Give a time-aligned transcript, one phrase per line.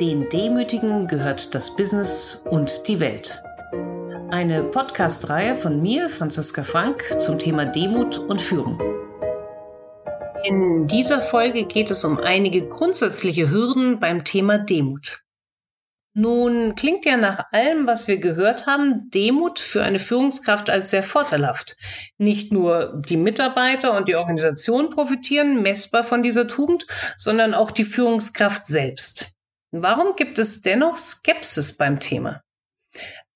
[0.00, 3.40] Den Demütigen gehört das Business und die Welt.
[4.28, 8.82] Eine Podcast-Reihe von mir, Franziska Frank, zum Thema Demut und Führung.
[10.42, 15.20] In dieser Folge geht es um einige grundsätzliche Hürden beim Thema Demut.
[16.12, 21.04] Nun klingt ja nach allem, was wir gehört haben, Demut für eine Führungskraft als sehr
[21.04, 21.76] vorteilhaft.
[22.18, 26.84] Nicht nur die Mitarbeiter und die Organisation profitieren messbar von dieser Tugend,
[27.16, 29.34] sondern auch die Führungskraft selbst.
[29.76, 32.44] Warum gibt es dennoch Skepsis beim Thema?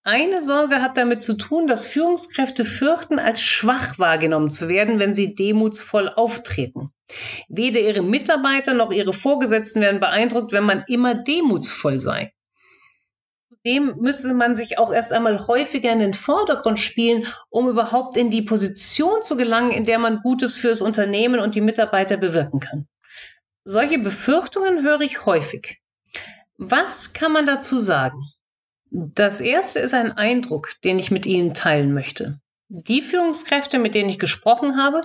[0.04, 5.14] Eine Sorge hat damit zu tun, dass Führungskräfte fürchten, als schwach wahrgenommen zu werden, wenn
[5.14, 6.92] sie demutsvoll auftreten.
[7.48, 12.32] Weder ihre Mitarbeiter noch ihre Vorgesetzten werden beeindruckt, wenn man immer demutsvoll sei.
[13.48, 18.30] Zudem müsse man sich auch erst einmal häufiger in den Vordergrund spielen, um überhaupt in
[18.30, 22.86] die Position zu gelangen, in der man Gutes fürs Unternehmen und die Mitarbeiter bewirken kann.
[23.64, 25.80] Solche Befürchtungen höre ich häufig.
[26.58, 28.20] Was kann man dazu sagen?
[28.90, 32.40] Das erste ist ein Eindruck, den ich mit Ihnen teilen möchte.
[32.68, 35.00] Die Führungskräfte, mit denen ich gesprochen habe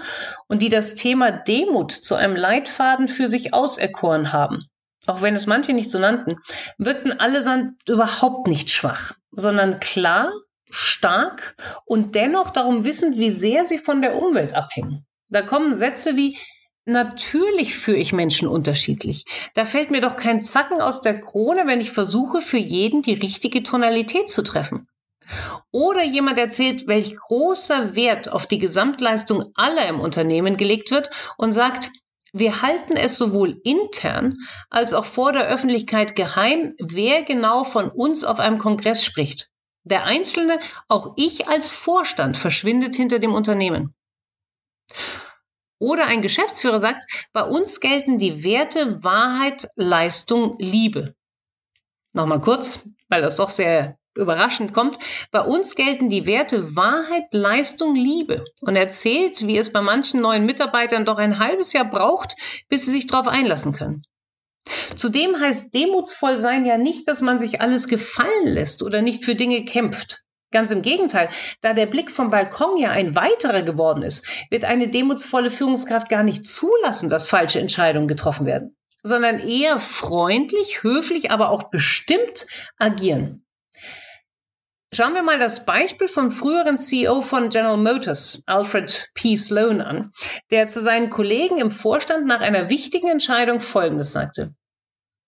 [0.48, 4.66] und die das Thema Demut zu einem Leitfaden für sich auserkoren haben,
[5.06, 6.38] auch wenn es manche nicht so nannten,
[6.78, 10.34] wirkten allesamt überhaupt nicht schwach, sondern klar,
[10.72, 15.06] stark und dennoch darum wissend, wie sehr sie von der Umwelt abhängen.
[15.30, 16.38] Da kommen Sätze wie
[16.86, 19.26] Natürlich führe ich Menschen unterschiedlich.
[19.54, 23.14] Da fällt mir doch kein Zacken aus der Krone, wenn ich versuche, für jeden die
[23.14, 24.88] richtige Tonalität zu treffen.
[25.72, 31.54] Oder jemand erzählt, welch großer Wert auf die Gesamtleistung aller im Unternehmen gelegt wird und
[31.54, 31.90] sagt,
[32.34, 34.36] wir halten es sowohl intern
[34.70, 39.50] als auch vor der Öffentlichkeit geheim, wer genau von uns auf einem Kongress spricht.
[39.84, 43.94] Der Einzelne, auch ich als Vorstand, verschwindet hinter dem Unternehmen.
[45.84, 47.04] Oder ein Geschäftsführer sagt,
[47.34, 51.14] bei uns gelten die Werte Wahrheit, Leistung, Liebe.
[52.14, 54.98] Nochmal kurz, weil das doch sehr überraschend kommt.
[55.32, 60.46] Bei uns gelten die Werte Wahrheit, Leistung, Liebe und erzählt, wie es bei manchen neuen
[60.46, 62.38] Mitarbeitern doch ein halbes Jahr braucht,
[62.70, 64.06] bis sie sich darauf einlassen können.
[64.96, 69.36] Zudem heißt demutsvoll sein ja nicht, dass man sich alles gefallen lässt oder nicht für
[69.36, 70.24] Dinge kämpft.
[70.54, 71.30] Ganz im Gegenteil,
[71.62, 76.24] da der Blick vom Balkon ja ein weiterer geworden ist, wird eine demutsvolle Führungskraft gar
[76.24, 82.46] nicht zulassen, dass falsche Entscheidungen getroffen werden, sondern eher freundlich, höflich, aber auch bestimmt
[82.78, 83.44] agieren.
[84.94, 89.36] Schauen wir mal das Beispiel vom früheren CEO von General Motors, Alfred P.
[89.36, 90.12] Sloan, an,
[90.52, 94.54] der zu seinen Kollegen im Vorstand nach einer wichtigen Entscheidung Folgendes sagte.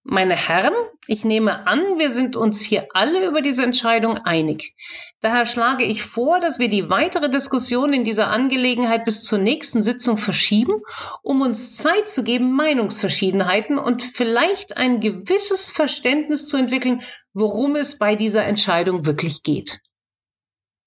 [0.07, 0.75] Meine Herren,
[1.07, 4.75] ich nehme an, wir sind uns hier alle über diese Entscheidung einig.
[5.19, 9.81] Daher schlage ich vor, dass wir die weitere Diskussion in dieser Angelegenheit bis zur nächsten
[9.81, 10.83] Sitzung verschieben,
[11.23, 17.01] um uns Zeit zu geben, Meinungsverschiedenheiten und vielleicht ein gewisses Verständnis zu entwickeln,
[17.33, 19.81] worum es bei dieser Entscheidung wirklich geht.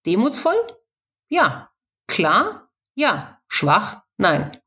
[0.06, 0.64] Demutsvoll?
[1.28, 1.70] Ja.
[2.06, 2.70] Klar?
[2.94, 3.40] Ja.
[3.48, 4.02] Schwach?
[4.16, 4.60] Nein.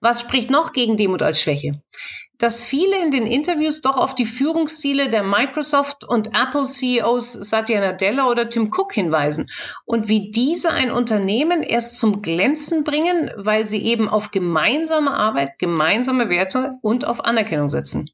[0.00, 1.80] Was spricht noch gegen Demut als Schwäche?
[2.38, 7.80] dass viele in den Interviews doch auf die Führungsziele der Microsoft und Apple CEOs Satya
[7.80, 9.48] Nadella oder Tim Cook hinweisen
[9.84, 15.58] und wie diese ein Unternehmen erst zum Glänzen bringen, weil sie eben auf gemeinsame Arbeit,
[15.58, 18.10] gemeinsame Werte und auf Anerkennung setzen.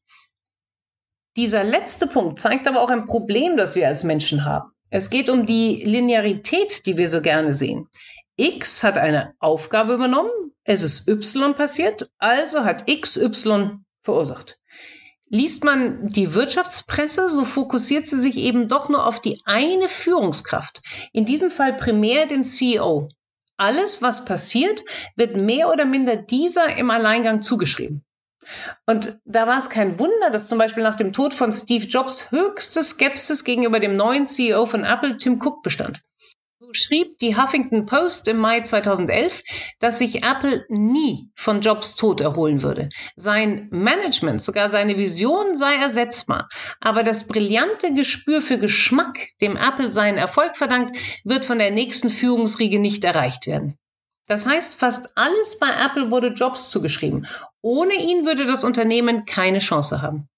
[1.37, 4.71] Dieser letzte Punkt zeigt aber auch ein Problem, das wir als Menschen haben.
[4.91, 7.89] Es geht um die Linearität, die wir so gerne sehen.
[8.37, 14.59] X hat eine Aufgabe übernommen, es ist Y passiert, also hat X Y verursacht.
[15.29, 20.83] Liest man die Wirtschaftspresse, so fokussiert sie sich eben doch nur auf die eine Führungskraft,
[21.13, 23.09] in diesem Fall primär den CEO.
[23.57, 24.85] Alles, was passiert,
[25.17, 28.05] wird mehr oder minder dieser im Alleingang zugeschrieben.
[28.87, 32.31] Und da war es kein Wunder, dass zum Beispiel nach dem Tod von Steve Jobs
[32.31, 36.03] höchste Skepsis gegenüber dem neuen CEO von Apple, Tim Cook, bestand
[36.77, 39.43] schrieb die Huffington Post im Mai 2011,
[39.81, 42.89] dass sich Apple nie von Jobs Tod erholen würde.
[43.17, 46.49] Sein Management, sogar seine Vision sei ersetzbar.
[46.81, 52.11] Aber das brillante Gespür für Geschmack, dem Apple seinen Erfolg verdankt, wird von der nächsten
[52.11, 53.79] Führungsriege nicht erreicht werden.
[54.27, 57.27] Das heißt, fast alles bei Apple wurde Jobs zugeschrieben.
[57.61, 60.29] Ohne ihn würde das Unternehmen keine Chance haben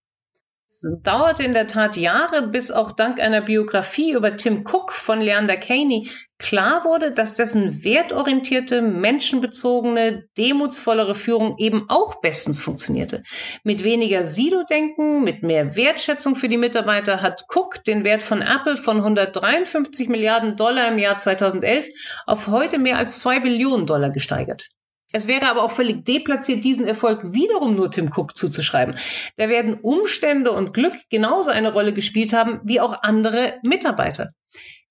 [1.02, 5.56] dauerte in der Tat Jahre, bis auch dank einer Biografie über Tim Cook von Leander
[5.56, 6.08] Caney
[6.38, 13.22] klar wurde, dass dessen wertorientierte, menschenbezogene, demutsvollere Führung eben auch bestens funktionierte.
[13.62, 18.76] Mit weniger Silo-Denken, mit mehr Wertschätzung für die Mitarbeiter hat Cook den Wert von Apple
[18.76, 21.88] von 153 Milliarden Dollar im Jahr 2011
[22.26, 24.68] auf heute mehr als zwei Billionen Dollar gesteigert.
[25.16, 28.98] Es wäre aber auch völlig deplatziert, diesen Erfolg wiederum nur Tim Cook zuzuschreiben.
[29.36, 34.32] Da werden Umstände und Glück genauso eine Rolle gespielt haben wie auch andere Mitarbeiter.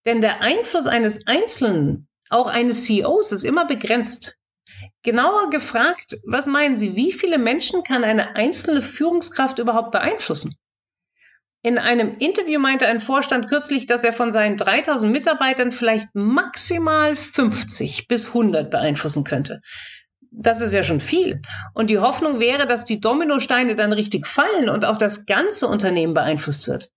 [0.06, 4.38] Denn der Einfluss eines Einzelnen, auch eines CEOs, ist immer begrenzt.
[5.02, 10.56] Genauer gefragt, was meinen Sie, wie viele Menschen kann eine einzelne Führungskraft überhaupt beeinflussen?
[11.64, 17.18] In einem Interview meinte ein Vorstand kürzlich, dass er von seinen 3000 Mitarbeitern vielleicht maximal
[17.18, 19.60] 50 bis 100 beeinflussen könnte
[20.36, 21.42] das ist ja schon viel.
[21.74, 26.14] Und die Hoffnung wäre, dass die Dominosteine dann richtig fallen und auch das ganze Unternehmen
[26.14, 26.90] beeinflusst wird.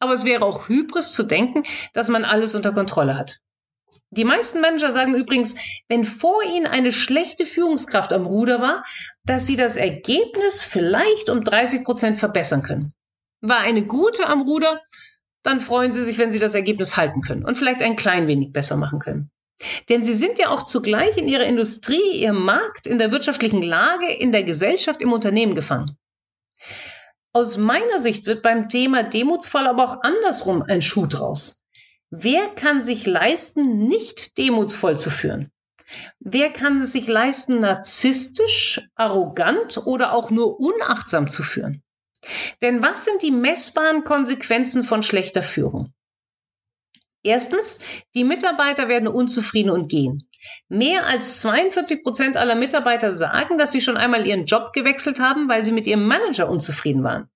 [0.00, 3.38] Aber es wäre auch Hybris zu denken, dass man alles unter Kontrolle hat.
[4.10, 5.56] Die meisten Manager sagen übrigens,
[5.88, 8.84] wenn vor ihnen eine schlechte Führungskraft am Ruder war,
[9.24, 12.94] dass sie das Ergebnis vielleicht um 30 Prozent verbessern können.
[13.42, 14.80] War eine gute am Ruder,
[15.42, 18.52] dann freuen sie sich, wenn sie das Ergebnis halten können und vielleicht ein klein wenig
[18.52, 19.30] besser machen können.
[19.88, 24.10] Denn sie sind ja auch zugleich in ihrer Industrie, ihrem Markt, in der wirtschaftlichen Lage,
[24.10, 25.96] in der Gesellschaft, im Unternehmen gefangen.
[27.32, 31.64] Aus meiner Sicht wird beim Thema Demutsfall aber auch andersrum ein Schuh draus.
[32.10, 35.52] Wer kann sich leisten, nicht demutsvoll zu führen?
[36.20, 41.82] Wer kann es sich leisten, narzisstisch, arrogant oder auch nur unachtsam zu führen?
[42.62, 45.92] Denn was sind die messbaren Konsequenzen von schlechter Führung?
[47.28, 47.80] Erstens,
[48.14, 50.30] die Mitarbeiter werden unzufrieden und gehen.
[50.70, 55.46] Mehr als 42 Prozent aller Mitarbeiter sagen, dass sie schon einmal ihren Job gewechselt haben,
[55.46, 57.28] weil sie mit ihrem Manager unzufrieden waren.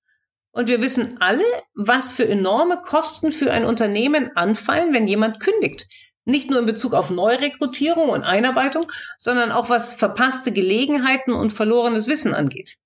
[0.51, 1.45] Und wir wissen alle,
[1.75, 5.87] was für enorme Kosten für ein Unternehmen anfallen, wenn jemand kündigt.
[6.25, 12.07] Nicht nur in Bezug auf Neurekrutierung und Einarbeitung, sondern auch was verpasste Gelegenheiten und verlorenes
[12.09, 12.79] Wissen angeht.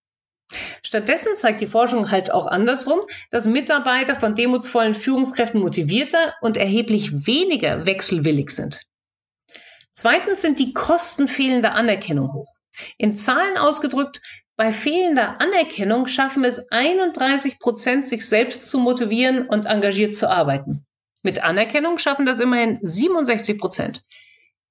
[0.82, 3.00] Stattdessen zeigt die Forschung halt auch andersrum,
[3.30, 8.82] dass Mitarbeiter von demutsvollen Führungskräften motivierter und erheblich weniger wechselwillig sind.
[9.92, 12.54] Zweitens sind die Kosten fehlender Anerkennung hoch.
[12.98, 14.20] In Zahlen ausgedrückt,
[14.56, 20.86] bei fehlender Anerkennung schaffen es 31 Prozent, sich selbst zu motivieren und engagiert zu arbeiten.
[21.22, 24.02] Mit Anerkennung schaffen das immerhin 67 Prozent.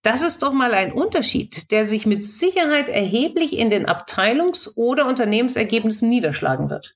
[0.05, 5.07] Das ist doch mal ein Unterschied, der sich mit Sicherheit erheblich in den Abteilungs- oder
[5.07, 6.93] Unternehmensergebnissen niederschlagen wird.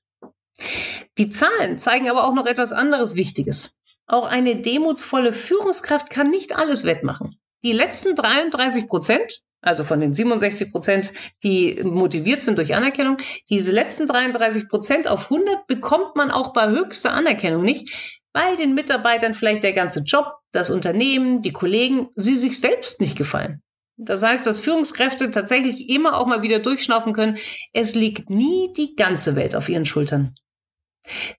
[1.18, 3.80] Die Zahlen zeigen aber auch noch etwas anderes Wichtiges.
[4.06, 7.40] Auch eine demutsvolle Führungskraft kann nicht alles wettmachen.
[7.64, 11.12] Die letzten 33 Prozent, also von den 67 Prozent,
[11.42, 13.16] die motiviert sind durch Anerkennung,
[13.48, 18.74] diese letzten 33 Prozent auf 100 bekommt man auch bei höchster Anerkennung nicht, weil den
[18.74, 23.62] Mitarbeitern vielleicht der ganze Job, das Unternehmen, die Kollegen, sie sich selbst nicht gefallen.
[23.96, 27.36] Das heißt, dass Führungskräfte tatsächlich immer auch mal wieder durchschnaufen können.
[27.72, 30.34] Es liegt nie die ganze Welt auf ihren Schultern.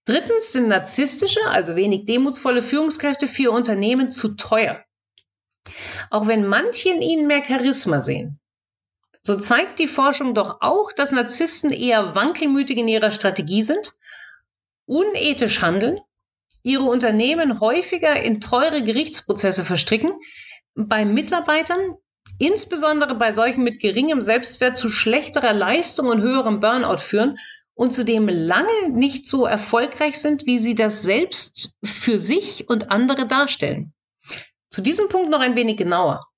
[0.06, 4.84] Drittens sind narzisstische, also wenig demutsvolle Führungskräfte für Unternehmen zu teuer.
[6.10, 8.40] Auch wenn manche in ihnen mehr Charisma sehen,
[9.24, 13.94] so zeigt die Forschung doch auch, dass Narzissten eher wankelmütig in ihrer Strategie sind,
[14.86, 16.00] unethisch handeln
[16.64, 20.12] ihre Unternehmen häufiger in teure Gerichtsprozesse verstricken,
[20.76, 21.96] bei Mitarbeitern,
[22.40, 27.38] insbesondere bei solchen mit geringem Selbstwert, zu schlechterer Leistung und höherem Burnout führen
[27.74, 33.28] und zudem lange nicht so erfolgreich sind, wie sie das selbst für sich und andere
[33.28, 33.94] darstellen.
[34.70, 36.31] Zu diesem Punkt noch ein wenig genauer.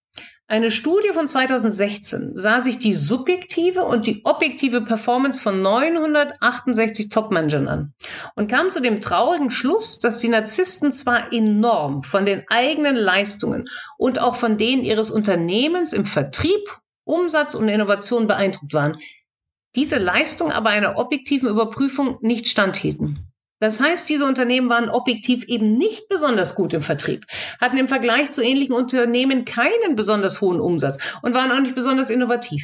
[0.47, 7.67] Eine Studie von 2016 sah sich die subjektive und die objektive Performance von 968 Top-Managern
[7.69, 7.93] an
[8.35, 13.69] und kam zu dem traurigen Schluss, dass die Narzissten zwar enorm von den eigenen Leistungen
[13.97, 18.97] und auch von denen ihres Unternehmens im Vertrieb, Umsatz und Innovation beeindruckt waren,
[19.75, 23.32] diese Leistung aber einer objektiven Überprüfung nicht standhielten.
[23.63, 27.25] Das heißt, diese Unternehmen waren objektiv eben nicht besonders gut im Vertrieb,
[27.61, 32.09] hatten im Vergleich zu ähnlichen Unternehmen keinen besonders hohen Umsatz und waren auch nicht besonders
[32.09, 32.61] innovativ.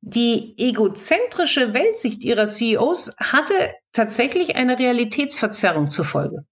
[0.00, 6.46] Die egozentrische Weltsicht ihrer CEOs hatte tatsächlich eine Realitätsverzerrung zur Folge.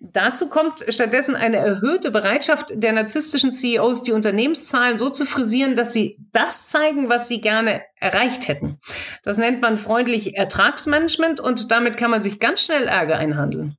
[0.00, 5.92] Dazu kommt stattdessen eine erhöhte Bereitschaft der narzisstischen CEOs, die Unternehmenszahlen so zu frisieren, dass
[5.92, 8.78] sie das zeigen, was sie gerne erreicht hätten.
[9.22, 13.76] Das nennt man freundlich Ertragsmanagement und damit kann man sich ganz schnell Ärger einhandeln.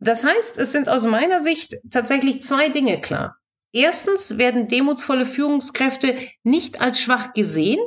[0.00, 3.36] Das heißt, es sind aus meiner Sicht tatsächlich zwei Dinge klar.
[3.72, 7.80] Erstens werden demutsvolle Führungskräfte nicht als schwach gesehen,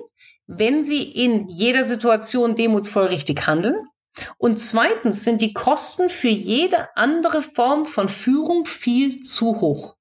[0.45, 3.75] wenn sie in jeder Situation demutsvoll richtig handeln.
[4.37, 9.95] Und zweitens sind die Kosten für jede andere Form von Führung viel zu hoch.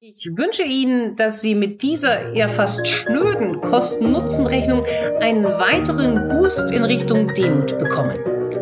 [0.00, 4.84] Ich wünsche Ihnen, dass Sie mit dieser ja fast schnöden Kosten-Nutzen-Rechnung
[5.18, 8.16] einen weiteren Boost in Richtung Demut bekommen.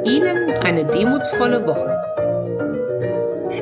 [0.07, 2.07] Ihnen eine demutsvolle Woche.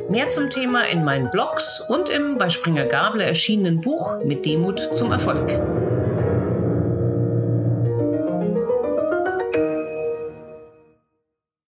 [0.08, 4.78] Mehr zum Thema in meinen Blogs und im bei Springer Gabler erschienenen Buch Mit Demut
[4.78, 5.50] zum Erfolg.